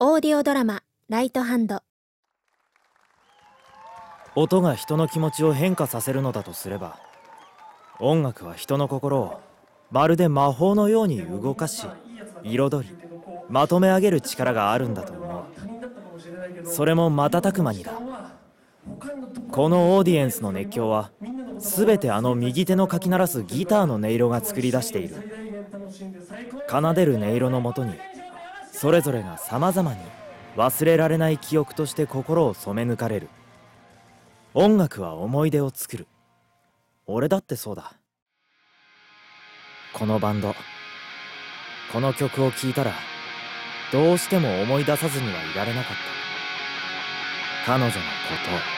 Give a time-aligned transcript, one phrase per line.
[0.00, 1.82] オーディオドラマ「ライトハンド」
[4.36, 7.00] 音が人の気持ちを変化させるのだとすれば
[7.98, 9.40] 音楽は人の心を
[9.90, 11.84] まるで魔法のように動かし
[12.44, 12.96] 彩り
[13.48, 15.46] まとめ上げる力があるんだと思
[16.62, 16.64] う。
[16.64, 17.90] それも瞬く間にだ。
[19.50, 21.10] このオーディエンスの熱狂は
[21.58, 25.16] 全てあの右手のかき鳴らすギターの音色が作り出している。
[26.70, 27.94] 奏でる音色のもとに
[28.80, 29.98] それぞれがさまざまに
[30.56, 33.28] 忘れられない記憶として心を染め抜かれる。
[34.54, 36.06] 音楽は思い出を作る。
[37.04, 37.94] 俺だってそうだ。
[39.94, 40.54] このバンド。
[41.92, 42.92] この曲を聴いたら
[43.90, 45.92] どうしても思い出さずにはいられなかっ
[47.66, 47.72] た。
[47.72, 48.54] 彼女のこと。
[48.54, 48.77] を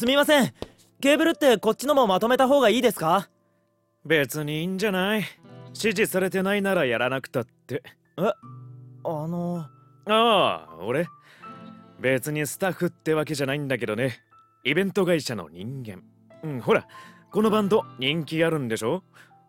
[0.00, 0.50] すみません。
[1.02, 3.28] ケーブルってこっちのもまとめた方がいいですか？
[4.06, 5.24] 別にいいんじゃない。
[5.74, 7.82] 指示されてないならやらなくたって。
[8.18, 8.32] えあ
[9.04, 9.66] の
[10.06, 11.06] ああ俺。
[12.00, 14.20] 別にスタッフってわけじゃないんだけどね。
[14.64, 16.02] イベント会社の人間。
[16.44, 16.88] うんほら。
[17.30, 19.02] このバンド人気あるんでしょ？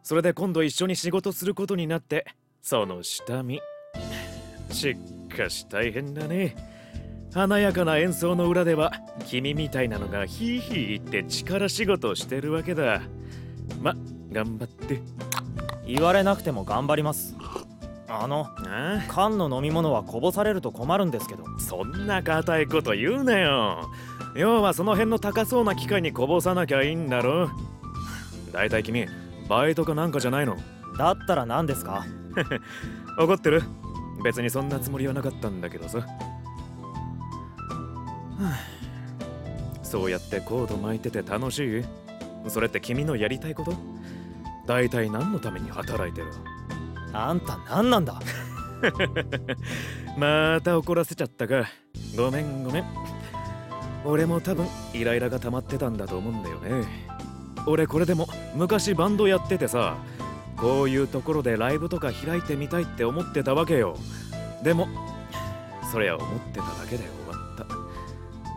[0.03, 2.25] それで今度一緒に仕事することになって
[2.61, 3.61] その下見。
[4.69, 6.57] しっかし大変だね
[7.33, 8.91] 華やかな演奏の裏では
[9.25, 13.01] 君みたいなのがヒーヒー言って力仕事してるわけだ。
[13.81, 13.95] ま
[14.31, 15.01] 頑張って。
[15.85, 17.35] 言われなくても頑張ります。
[18.09, 21.45] あのあ缶の飲み物はこぼされると困るんですけど。
[21.59, 23.89] そんな固いこと言うなよ。
[24.35, 27.49] 要はその辺の高そうな機械にこぼさなきゃいいんだろ。
[28.51, 29.05] だいたい君
[29.47, 30.57] バイトかなんかじゃないの。
[30.97, 32.05] だったら何ですか？
[33.17, 33.63] 怒ってる。
[34.23, 36.05] 別にそんなつもりはなかったんだけどさ
[39.83, 41.83] そうやってコード巻いてて楽しい？
[42.49, 43.73] それって君のやりたいこと？
[44.65, 46.27] 大体何のために働いてる？
[47.13, 48.19] あんた何なんだ？
[50.17, 51.65] また怒らせちゃったか。
[52.15, 52.85] ごめんごめん。
[54.03, 56.87] 俺も多分イライラが溜まってたんだと思うんだよね。
[57.67, 59.97] 俺これでも昔バンドやっててさ
[60.57, 63.97] こういうところでライブとか開いてみたいって思ってたわけよ。
[64.63, 64.87] でも
[65.91, 67.11] そりゃ思ってただけだよ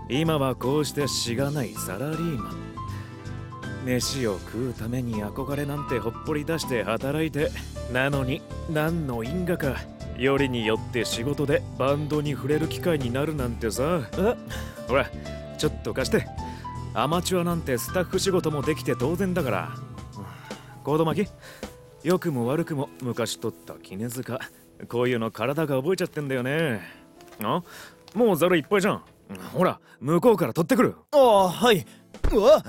[0.08, 2.64] 今はこうしてしがないサラリーマン。
[3.84, 7.50] 飯を食うために憧れなんてほっぽり出して働いて
[7.92, 8.40] なのに
[8.72, 9.76] 何の因果か
[10.16, 14.08] よりによって仕事でバンドに触れる機会になるなんてさ。
[14.12, 14.36] え？
[14.88, 15.10] ほら
[15.58, 16.26] ちょっと貸して。
[16.94, 19.70] アマチュアなんてスタッフ仕事もできて当然だから。
[20.82, 21.28] コード巻き。
[22.04, 24.38] 良くも悪くも昔取った絹塚。
[24.88, 26.80] こういうの体が覚えちゃってんだよね。
[27.42, 27.62] あ？
[28.14, 29.02] もうザルいっぱいじゃん
[29.52, 30.96] ほら向こうから取ってくる。
[31.12, 31.86] ああはい。
[32.32, 32.62] うわ。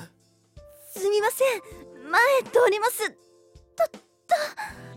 [0.93, 1.61] すみません。
[2.09, 3.09] 前通ります。
[3.09, 3.89] とっ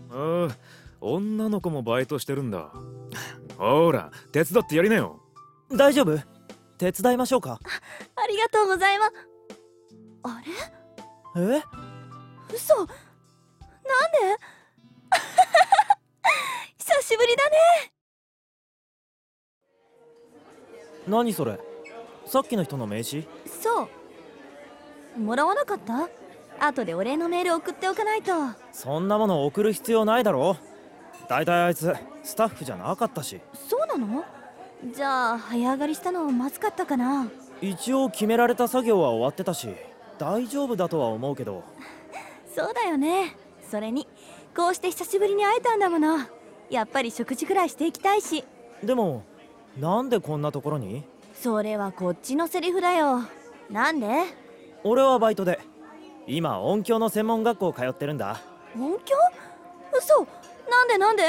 [0.09, 0.15] と。
[0.45, 0.57] ああ
[1.01, 2.71] 女の子もバイトしてるんだ。
[3.57, 5.21] ほら手伝ってやりなよ。
[5.71, 6.17] 大丈夫？
[6.77, 7.59] 手伝いましょうか？
[8.15, 9.13] ありがとうございます。
[10.23, 10.41] あ
[11.35, 11.55] れ？
[11.57, 11.63] え？
[12.53, 12.75] 嘘。
[12.77, 12.95] なんで？
[16.77, 17.57] 久しぶりだね
[21.09, 21.59] 何それ？
[22.25, 23.27] さっきの人の名刺？
[23.45, 23.89] そ
[25.17, 25.19] う。
[25.19, 26.07] もらわなかった？
[26.65, 28.31] 後でお礼のメール送っておかないと。
[28.71, 30.57] そんなもの送る必要ないだろ
[31.27, 33.41] だいたいあいつスタッフじゃなかったし。
[33.53, 34.23] そうなの？
[34.93, 37.27] じゃあ早上がりしたのまずかったかな？
[37.61, 39.67] 一応決められた作業は終わってたし
[40.17, 41.63] 大丈夫だとは思うけど。
[42.55, 43.35] そうだよね。
[43.69, 44.07] それに
[44.55, 46.19] こうして久しぶりに会えたんだもの。
[46.69, 48.43] やっぱり食事くらいしていきたいし。
[48.83, 49.23] でも
[49.77, 51.03] なんでこんなところに？
[51.33, 53.21] それはこっちのセリフだよ。
[53.69, 54.07] なんで？
[54.83, 55.59] 俺はバイトで。
[56.27, 58.41] 今音響の専門学校通ってるんだ。
[58.75, 59.15] 音響？
[59.97, 60.27] 嘘。
[60.69, 60.97] なんで？
[60.97, 61.23] なんで？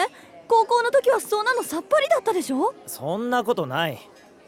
[0.49, 2.75] 高校の時はそんなのさっぱりだったでしょ？
[2.87, 3.99] そんなことない。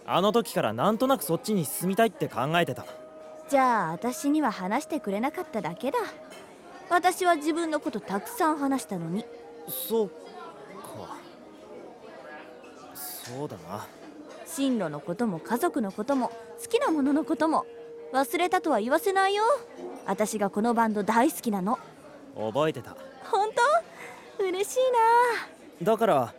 [0.05, 2.85] あの時からなんとなくそっちに進みたいって考えてた。
[3.49, 5.99] じゃあ私には話してくれなかっただけだ。
[6.91, 9.25] 私は自分のことたくさん話したのに。
[9.69, 10.15] そうか
[13.37, 13.87] そうだな。
[14.47, 17.65] 進路のことも家族のことも好きなもののことも
[18.13, 19.45] 忘れたとは言わせないよ。
[20.07, 21.79] 私がこのバンド大好きなの。
[22.37, 22.97] 覚えてた。
[23.31, 23.49] 本
[24.39, 24.45] 当？
[24.45, 24.79] 嬉しい
[25.81, 25.93] な。
[25.93, 26.35] だから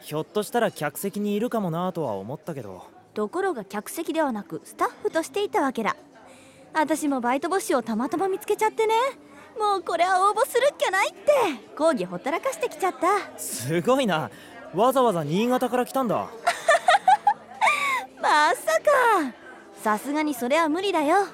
[0.00, 2.84] ひょっとしたら客席にいるかもなとは思ったけど。
[3.14, 5.96] ところが客席ではなくスタッフとしていたわけだ。
[6.74, 8.94] 私もバイト募集をたまたま見つけちゃってね。
[9.60, 11.30] もうこれは応募するっきゃないって。
[11.76, 13.38] 講義ほったらかしてきちゃった。
[13.38, 14.30] すごいな
[14.74, 16.28] わざわざ新潟から来たんだ。
[18.20, 19.34] まさか。
[19.82, 21.26] さすがにそれは無理だよ。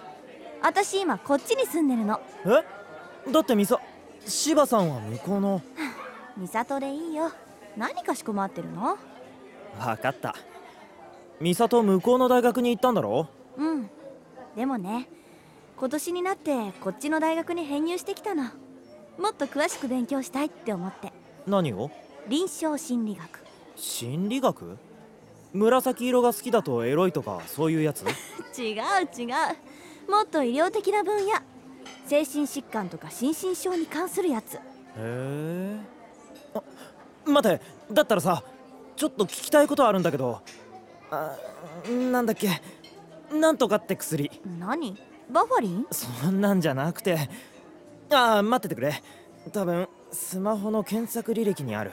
[0.62, 2.20] 私今こっちに住んでるの。
[2.46, 3.30] え？
[3.30, 3.78] だってミサ
[4.26, 5.62] 柴さんは向こうの。
[6.36, 7.30] 美里でいいよ。
[7.76, 8.96] 何かしこまってるの？
[9.78, 10.34] 分かった。
[11.40, 13.28] 美里向こうの大学に行ったんだろ？
[13.56, 13.90] うん。
[14.56, 15.08] でもね
[15.76, 18.44] 今年になってこっちの大学に編入してきたの。
[19.18, 21.12] もっと詳しく勉強したいって思って。
[21.46, 21.90] 何を？
[22.28, 23.40] 臨床心理学。
[23.76, 24.76] 心理学？
[25.54, 28.04] 紫色が好きだとエロいとかそういうやつ？
[28.58, 28.76] 違う
[29.16, 30.10] 違う。
[30.10, 31.32] もっと医療的な分野。
[32.06, 34.56] 精神疾患とか心身症に関するやつ。
[34.56, 34.60] へ
[34.98, 35.80] え
[36.54, 36.62] あ
[37.24, 37.60] 待て。
[37.90, 38.42] だったらさ
[38.96, 40.42] ちょっと聞きたいことあるんだけど。
[41.10, 41.34] あ
[42.12, 42.60] なんだっけ。
[43.32, 44.30] なんとかって薬。
[44.58, 44.98] 何？
[45.30, 45.86] バファリン？
[45.90, 47.30] そんなんじゃなくて。
[48.10, 49.02] ああ待っててくれ。
[49.52, 51.92] 多分スマホの検索履歴にある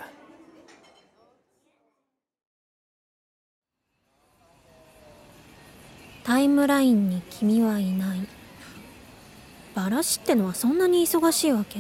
[6.46, 8.20] イムラインに君はいない。
[9.74, 11.80] バラシってのはそんなに忙しいわけ？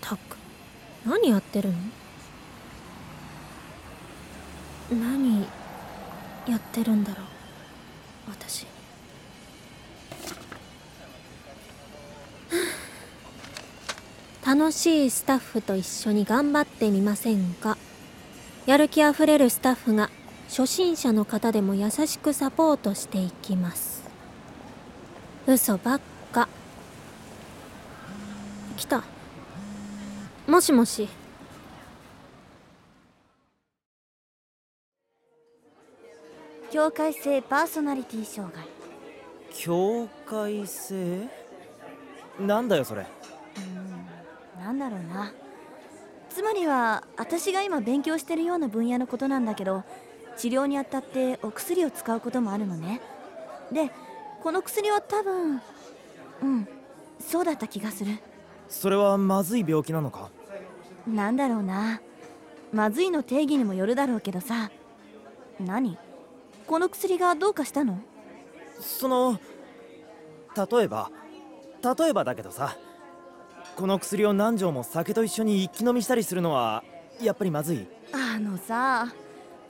[0.00, 0.20] たく
[1.04, 1.70] 何やってる
[4.92, 5.00] の？
[5.00, 5.40] 何
[6.46, 7.26] やってるんだろう
[8.30, 8.66] 私。
[14.46, 17.76] 楽しいスタッフと一緒に頑張ってみませんか？
[18.64, 20.08] やる気あふれるスタッフが
[20.54, 24.02] 初心者の方でも優しくサポートしていきます。
[25.46, 26.00] 嘘ばっ
[26.30, 26.46] か。
[28.76, 29.02] 来た。
[30.46, 31.08] もしもし。
[36.70, 38.66] 境界性パーソナリティ障害。
[39.54, 41.30] 境界性？
[42.38, 43.06] なんだよそれ。
[44.60, 45.32] なんだろうな。
[46.28, 49.84] つまりは私が今勉強してるような分野のことなんだけど
[50.36, 53.00] 治療にあたってお薬を使うこともあるのね。
[53.70, 53.90] で
[54.42, 55.60] この薬は多分
[56.42, 56.68] うん
[57.20, 58.18] そうだった気がする。
[58.68, 60.30] それはまずい病気なのか？
[61.06, 62.00] なんだろうな。
[62.72, 64.70] まずいの定義にもよるだろうけどさ。
[65.60, 65.98] 何？
[66.66, 67.98] この薬がどうかしたの？
[68.80, 69.38] その
[70.56, 71.10] 例えば
[71.98, 72.76] 例えばだけどさ
[73.76, 76.82] この薬を何錠も酒と一緒に一気飲みしたりするのは
[77.20, 77.86] やっぱりまずい。
[78.12, 79.12] あのさ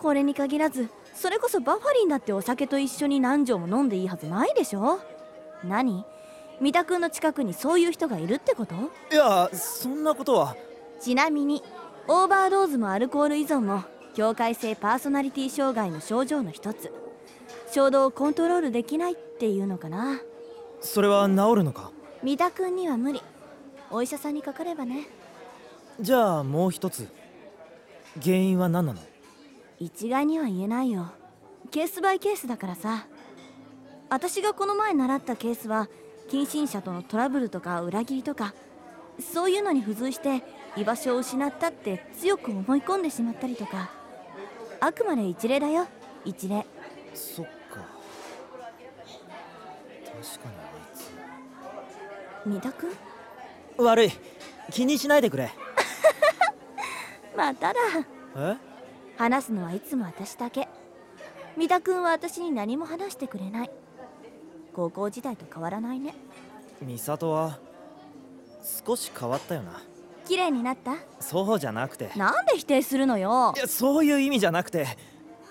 [0.02, 4.99] これに限らずそれこそバファリンだってお酒と一緒に何錠も飲んでいいはずないでしょ？
[5.64, 6.04] 何？
[6.61, 8.75] 三田君の近くにそういう人がいるってこと？
[9.12, 10.56] いやそんなことは。
[11.00, 11.62] ちなみに
[12.09, 16.92] オーバードーズもアルコール依存も境界性パーソナリティ障害の症状の一つ。
[17.71, 20.21] 衝動をコントロールできないっていうのかな？
[20.80, 21.92] それは治るのか？
[22.25, 23.23] 三田君には無理。
[23.90, 25.06] お医者さんにかかればね。
[26.00, 27.06] じゃあもう一つ。
[28.21, 29.00] 原因は何なの？
[29.82, 31.10] 一概には言えないよ。
[31.72, 33.08] ケースバイケースだからさ。
[34.10, 35.88] 私がこの前習ったケースは
[36.28, 38.54] 近親者とのトラブルとか裏切りとか
[39.18, 40.44] そういうのに付随して
[40.76, 43.90] 居場所を失ったって強く思い込んでしまったりとか。
[44.78, 45.88] あくまで一例だよ。
[46.24, 46.64] 一例。
[47.12, 47.52] そっか。
[47.72, 47.88] 確か
[50.48, 50.60] にあ
[50.92, 51.10] いつ。
[52.46, 52.92] 三田君
[53.78, 54.12] 悪い。
[54.70, 55.50] 気にしないでくれ。
[57.36, 57.80] まただ。
[58.36, 58.72] え？
[59.16, 60.69] 話すのはいつも私だけ。
[61.57, 63.71] 三田君は私に何も話してくれない。
[64.73, 66.14] 高校時代と変わらないね。
[66.81, 67.59] 美里は
[68.87, 69.83] 少し変わったよな。
[70.25, 70.95] 綺麗になった？
[71.21, 72.11] そうじゃなくて。
[72.16, 73.52] なんで否定するのよ。
[73.57, 74.87] いやそういう意味じゃなくて。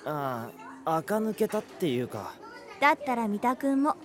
[0.06, 0.50] あ
[0.86, 2.34] あ垢抜けたっていうか。
[2.80, 3.96] だったら三田君も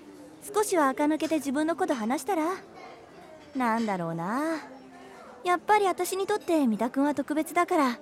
[0.55, 2.45] 少しは垢抜けて自分のこと話したら？
[3.55, 4.59] なんだろうな。
[5.45, 7.99] やっぱり私にとって三田君は特別だから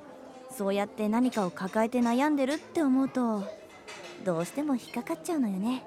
[0.56, 3.44] そうやって何かを抱えて悩んでるって思うと
[4.24, 5.84] どうしても引っかかっちゃうのよね。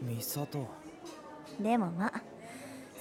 [0.00, 0.66] 美里
[1.60, 2.22] でもまあ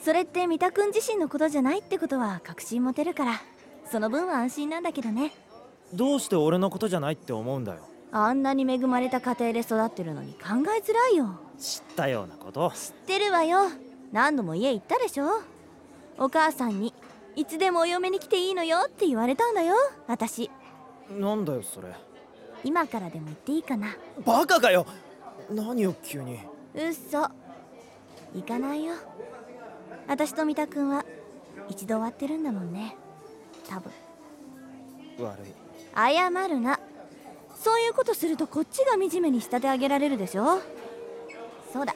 [0.03, 3.41] それって三田君自身のことじゃないってことは確信持てるから
[3.89, 5.31] その分は安心なんだけどね。
[5.93, 7.81] どうして俺のことじゃないって思うんだよ。
[8.11, 10.39] あんなに恵まれた家庭で育ってるのに考
[10.77, 11.39] えづらいよ。
[11.57, 12.71] 知ったようなこと。
[12.75, 13.69] 知ってるわよ。
[14.11, 15.41] 何度も家行ったでしょ。
[16.17, 16.93] お母さんに
[17.35, 19.75] いつでもお嫁に来ていいのよって言われたんだよ。
[20.07, 20.51] 私
[21.19, 21.89] なんだよそれ。
[22.63, 23.95] 今からでも言っていいかな？
[24.25, 24.85] バカかよ。
[25.49, 26.39] 何よ急に。
[26.73, 27.27] 嘘。
[28.33, 28.93] 行かないよ。
[30.07, 31.03] 私と三田君は
[31.69, 32.95] 一度終わってるんだもんね。
[33.67, 33.91] 多分。
[35.19, 35.53] 悪い。
[35.93, 36.79] 謝るな。
[37.55, 40.59] そういうことするとこっちが惨めに仕立て上げられるでしょ？
[41.73, 41.95] そうだ。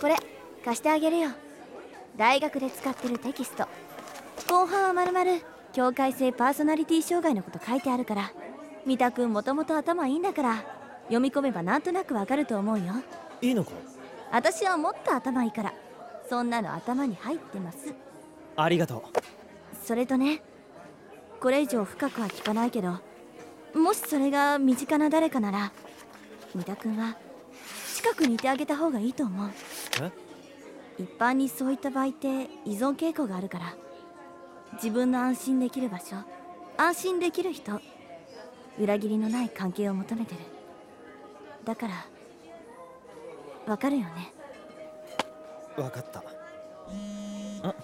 [0.00, 0.16] これ
[0.64, 1.30] 貸してあげるよ。
[2.16, 3.66] 大学で使ってるテキスト。
[4.48, 5.42] 後半はまるまる
[5.74, 8.32] 境界性パーソナリティ障害のこと書いてあるから。
[8.86, 10.64] 三田君もともと頭いいんだから
[11.04, 12.92] 読み込めばなんとなくわかると思うよ。
[13.40, 13.70] いいのか？
[14.30, 15.72] 私はもっと頭いいから
[16.28, 17.94] そんなの頭に入ってます。
[18.56, 19.02] ありがと
[19.82, 20.42] それとね
[21.40, 23.00] これ以上深くは聞かないけど
[23.74, 25.72] もしそれが身近な誰かなら
[26.54, 27.16] 三田君は
[27.96, 29.50] 近くにいてあげた方がいいと思う。
[30.02, 30.12] え？
[31.02, 33.74] 一般にそういった場合って依存傾向があるから
[34.74, 36.16] 自分の安心できる場所
[36.76, 37.80] 安心できる人
[38.78, 40.40] 裏切りのない関係を求めてる。
[41.64, 41.94] だから
[43.66, 44.32] わかるよね？
[45.76, 46.22] 分かった。
[47.62, 47.74] あ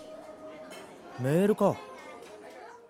[1.19, 1.77] メールか。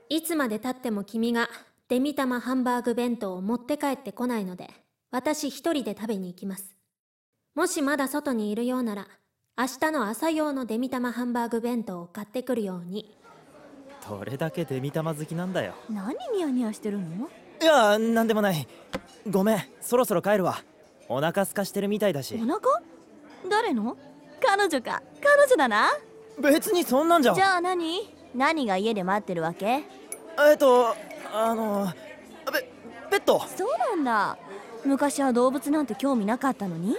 [0.09, 1.49] いつまでたっても君が
[1.89, 4.71] デミタマハンバーグ弁当を持って帰ってこないので
[5.11, 6.75] 私一人で食べに行きます。
[7.55, 9.09] もしまだ外にいるようなら
[9.59, 13.15] 明日の朝用のデミタマハンバーグ弁当を買ってくるように
[14.09, 15.75] どれだけデミ玉好きなんだよ。
[15.91, 17.29] 何ニヤニヤしてるの？
[17.61, 18.67] いやなんでもない。
[19.29, 20.59] ごめんそろそろ帰るわ。
[21.09, 22.35] お腹空かしてるみたいだし。
[22.35, 22.61] お腹？
[23.49, 23.97] 誰の？
[24.41, 25.03] 彼女か。
[25.23, 25.91] 彼女だな。
[26.41, 27.35] 別にそんなんじゃ。
[27.35, 28.15] じゃあ何？
[28.35, 29.67] 何が家で待ってるわけ？
[29.67, 30.95] えっと
[31.33, 31.93] あの
[32.53, 32.69] ペ
[33.11, 34.39] ペットそうなんだ。
[34.85, 36.97] 昔は動物なんて興味なかったのに？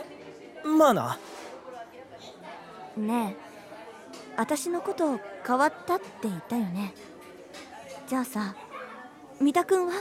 [0.63, 1.20] まあな。
[2.98, 3.50] ねえ
[4.38, 6.94] 私のこと変わったって言ったよね。
[8.08, 8.56] じゃあさ
[9.40, 9.94] 三田君は？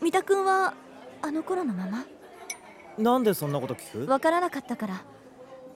[0.00, 0.74] 三田君は
[1.20, 2.04] あの頃のまま？
[2.98, 4.10] なんでそんなこと聞く？
[4.10, 5.04] わからなかったから。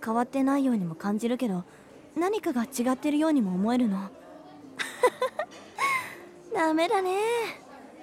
[0.05, 1.65] 変わってないようにも感じるけど
[2.15, 4.09] 何かが違ってるようにも思えるの。
[6.55, 7.19] ダメだね。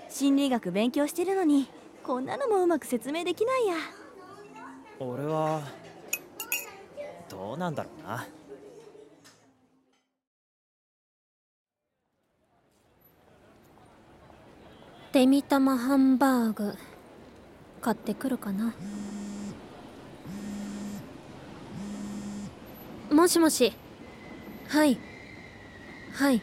[0.10, 1.70] 心理学勉強してるのに
[2.03, 3.75] こんなのもうまく説明できないや。
[5.00, 5.62] 俺は
[7.29, 8.25] どうなんだろうな
[15.13, 16.75] デミタマハンバーグ。
[17.82, 18.74] 買ってくるかな。
[23.12, 23.74] もしもし。
[24.70, 24.98] はい。
[26.13, 26.41] はい。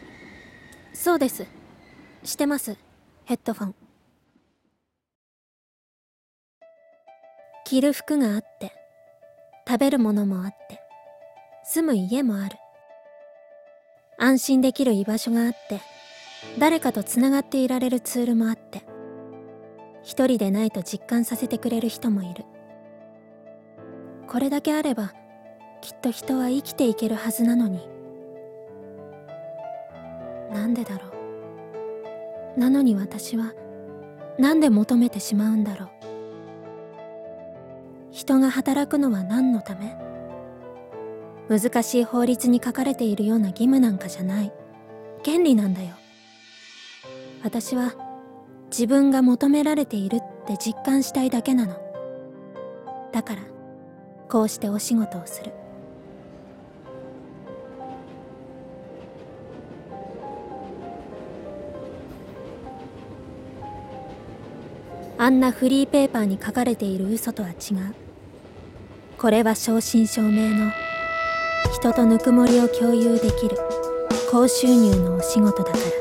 [0.93, 1.45] そうです。
[2.23, 2.77] してます。
[3.25, 3.75] ヘッドフォン。
[7.65, 8.71] 着る服があって。
[9.67, 10.79] 食べるものもあって。
[11.65, 12.55] 住む家もある。
[14.17, 16.00] 安心できる居場所があって。
[16.59, 18.83] 誰かとつながっていられるツールもあって
[20.03, 22.45] 一人でないと実感させてくれる人もいる。
[24.27, 25.13] これだけあれば
[25.81, 27.87] きっと人は生きていけるはずなのに。
[30.51, 31.07] なんでだろ
[32.55, 32.59] う。
[32.59, 33.53] なのに私は
[34.37, 35.89] なんで求めてしまうんだろう。
[38.11, 39.95] 人が働くのは何のため？
[41.49, 44.51] 難しい法律に書かれているような義務なんかじゃない。
[45.23, 45.89] 権利なんだよ。
[47.43, 47.95] 私は
[48.69, 51.75] 自分が求められているって実感したいだけなの。
[53.11, 53.41] だから
[54.29, 55.51] こうしてお仕事をする。
[65.17, 67.93] あんなフリーペーパーに書かれている嘘とは違う。
[69.17, 70.71] これは正真正銘の
[71.73, 73.57] 人とぬくもりを共有できる
[74.31, 76.00] 高収入のお仕事だから。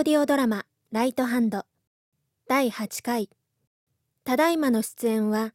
[0.00, 1.66] オーディオドラマ「ライトハンド」
[2.48, 3.28] 第8回。
[4.24, 5.52] ただいまの出演は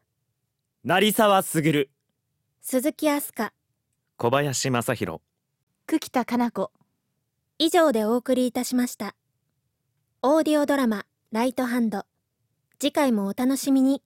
[0.83, 1.89] 成沢卓。
[2.61, 3.49] 鈴木飛鳥
[4.17, 5.19] 小林正弘。
[5.87, 6.71] 久喜田かな子。
[7.57, 9.15] 以上でお送りいたしました。
[10.21, 12.05] オーディオドラマ「ライトハンド」
[12.77, 14.03] 次回もお楽しみに